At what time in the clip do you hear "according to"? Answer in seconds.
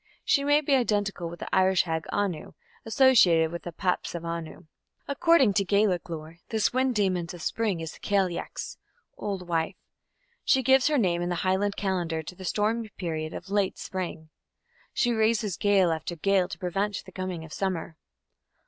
5.07-5.63